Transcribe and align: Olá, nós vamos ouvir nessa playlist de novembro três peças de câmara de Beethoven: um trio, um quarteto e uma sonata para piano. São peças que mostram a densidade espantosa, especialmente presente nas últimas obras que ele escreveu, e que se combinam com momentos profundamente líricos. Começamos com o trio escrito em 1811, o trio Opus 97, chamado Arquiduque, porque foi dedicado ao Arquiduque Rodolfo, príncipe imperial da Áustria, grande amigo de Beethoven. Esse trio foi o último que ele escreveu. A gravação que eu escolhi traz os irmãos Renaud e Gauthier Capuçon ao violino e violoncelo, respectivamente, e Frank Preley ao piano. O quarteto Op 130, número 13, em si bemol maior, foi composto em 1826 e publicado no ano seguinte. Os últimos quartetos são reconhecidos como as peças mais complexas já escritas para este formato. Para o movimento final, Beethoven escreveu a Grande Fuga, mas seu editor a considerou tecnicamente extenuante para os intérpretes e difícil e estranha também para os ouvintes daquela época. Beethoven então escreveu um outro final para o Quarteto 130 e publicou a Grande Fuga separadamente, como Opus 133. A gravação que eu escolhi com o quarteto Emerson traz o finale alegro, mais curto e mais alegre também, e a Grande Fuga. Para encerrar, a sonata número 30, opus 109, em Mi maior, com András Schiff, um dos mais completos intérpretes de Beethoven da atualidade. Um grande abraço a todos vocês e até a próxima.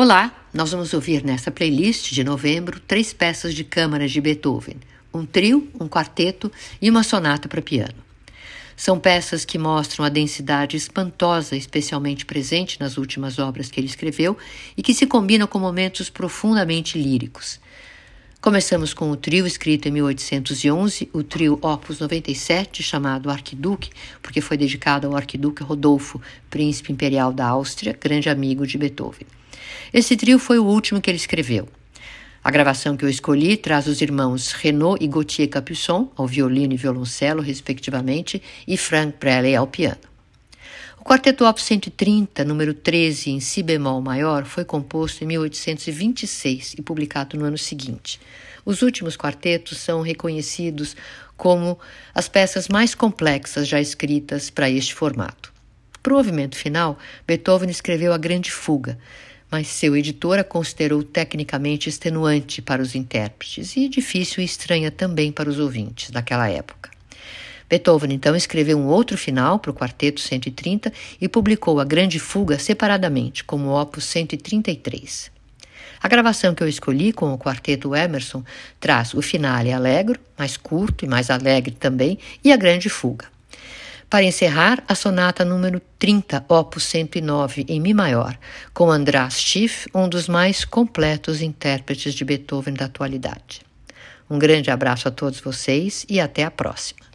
Olá, 0.00 0.32
nós 0.54 0.70
vamos 0.70 0.94
ouvir 0.94 1.24
nessa 1.24 1.50
playlist 1.50 2.12
de 2.12 2.22
novembro 2.22 2.78
três 2.78 3.12
peças 3.12 3.52
de 3.52 3.64
câmara 3.64 4.06
de 4.06 4.20
Beethoven: 4.20 4.76
um 5.12 5.26
trio, 5.26 5.68
um 5.74 5.88
quarteto 5.88 6.52
e 6.80 6.88
uma 6.88 7.02
sonata 7.02 7.48
para 7.48 7.60
piano. 7.60 7.96
São 8.76 9.00
peças 9.00 9.44
que 9.44 9.58
mostram 9.58 10.04
a 10.04 10.08
densidade 10.08 10.76
espantosa, 10.76 11.56
especialmente 11.56 12.24
presente 12.24 12.78
nas 12.78 12.96
últimas 12.96 13.40
obras 13.40 13.72
que 13.72 13.80
ele 13.80 13.88
escreveu, 13.88 14.38
e 14.76 14.84
que 14.84 14.94
se 14.94 15.04
combinam 15.04 15.48
com 15.48 15.58
momentos 15.58 16.08
profundamente 16.08 16.96
líricos. 16.96 17.58
Começamos 18.40 18.94
com 18.94 19.10
o 19.10 19.16
trio 19.16 19.48
escrito 19.48 19.88
em 19.88 19.90
1811, 19.90 21.10
o 21.12 21.24
trio 21.24 21.58
Opus 21.60 21.98
97, 21.98 22.84
chamado 22.84 23.28
Arquiduque, 23.28 23.90
porque 24.22 24.40
foi 24.40 24.56
dedicado 24.56 25.08
ao 25.08 25.16
Arquiduque 25.16 25.64
Rodolfo, 25.64 26.22
príncipe 26.48 26.92
imperial 26.92 27.32
da 27.32 27.48
Áustria, 27.48 27.98
grande 28.00 28.28
amigo 28.28 28.64
de 28.64 28.78
Beethoven. 28.78 29.26
Esse 29.92 30.16
trio 30.16 30.38
foi 30.38 30.58
o 30.58 30.64
último 30.64 31.00
que 31.00 31.10
ele 31.10 31.16
escreveu. 31.16 31.68
A 32.42 32.50
gravação 32.50 32.96
que 32.96 33.04
eu 33.04 33.08
escolhi 33.08 33.56
traz 33.56 33.86
os 33.86 34.00
irmãos 34.00 34.52
Renaud 34.52 35.04
e 35.04 35.08
Gauthier 35.08 35.48
Capuçon 35.48 36.10
ao 36.16 36.26
violino 36.26 36.72
e 36.72 36.76
violoncelo, 36.76 37.42
respectivamente, 37.42 38.40
e 38.66 38.76
Frank 38.76 39.18
Preley 39.18 39.54
ao 39.54 39.66
piano. 39.66 40.00
O 40.98 41.04
quarteto 41.04 41.44
Op 41.44 41.60
130, 41.60 42.44
número 42.44 42.74
13, 42.74 43.30
em 43.30 43.40
si 43.40 43.62
bemol 43.62 44.00
maior, 44.00 44.44
foi 44.44 44.64
composto 44.64 45.24
em 45.24 45.26
1826 45.26 46.74
e 46.78 46.82
publicado 46.82 47.36
no 47.36 47.44
ano 47.44 47.58
seguinte. 47.58 48.20
Os 48.64 48.82
últimos 48.82 49.16
quartetos 49.16 49.78
são 49.78 50.00
reconhecidos 50.00 50.94
como 51.36 51.78
as 52.14 52.28
peças 52.28 52.68
mais 52.68 52.94
complexas 52.94 53.66
já 53.66 53.80
escritas 53.80 54.50
para 54.50 54.68
este 54.68 54.94
formato. 54.94 55.52
Para 56.02 56.12
o 56.12 56.16
movimento 56.16 56.56
final, 56.56 56.98
Beethoven 57.26 57.70
escreveu 57.70 58.12
a 58.12 58.18
Grande 58.18 58.50
Fuga, 58.50 58.98
mas 59.50 59.68
seu 59.68 59.96
editor 59.96 60.38
a 60.38 60.44
considerou 60.44 61.02
tecnicamente 61.02 61.88
extenuante 61.88 62.60
para 62.60 62.82
os 62.82 62.94
intérpretes 62.94 63.76
e 63.76 63.88
difícil 63.88 64.42
e 64.42 64.46
estranha 64.46 64.90
também 64.90 65.32
para 65.32 65.48
os 65.48 65.58
ouvintes 65.58 66.10
daquela 66.10 66.48
época. 66.48 66.90
Beethoven 67.68 68.12
então 68.12 68.34
escreveu 68.34 68.78
um 68.78 68.86
outro 68.86 69.16
final 69.18 69.58
para 69.58 69.70
o 69.70 69.74
Quarteto 69.74 70.20
130 70.20 70.92
e 71.20 71.28
publicou 71.28 71.80
a 71.80 71.84
Grande 71.84 72.18
Fuga 72.18 72.58
separadamente, 72.58 73.44
como 73.44 73.78
Opus 73.78 74.04
133. 74.04 75.30
A 76.00 76.08
gravação 76.08 76.54
que 76.54 76.62
eu 76.62 76.68
escolhi 76.68 77.12
com 77.12 77.32
o 77.32 77.38
quarteto 77.38 77.94
Emerson 77.94 78.44
traz 78.78 79.14
o 79.14 79.20
finale 79.20 79.72
alegro, 79.72 80.18
mais 80.38 80.56
curto 80.56 81.04
e 81.04 81.08
mais 81.08 81.28
alegre 81.28 81.72
também, 81.72 82.18
e 82.42 82.52
a 82.52 82.56
Grande 82.56 82.88
Fuga. 82.88 83.26
Para 84.10 84.24
encerrar, 84.24 84.82
a 84.88 84.94
sonata 84.94 85.44
número 85.44 85.82
30, 85.98 86.46
opus 86.48 86.84
109, 86.84 87.66
em 87.68 87.78
Mi 87.78 87.92
maior, 87.92 88.38
com 88.72 88.90
András 88.90 89.38
Schiff, 89.38 89.86
um 89.94 90.08
dos 90.08 90.28
mais 90.28 90.64
completos 90.64 91.42
intérpretes 91.42 92.14
de 92.14 92.24
Beethoven 92.24 92.72
da 92.72 92.86
atualidade. 92.86 93.60
Um 94.30 94.38
grande 94.38 94.70
abraço 94.70 95.08
a 95.08 95.10
todos 95.10 95.40
vocês 95.40 96.06
e 96.08 96.20
até 96.20 96.42
a 96.42 96.50
próxima. 96.50 97.07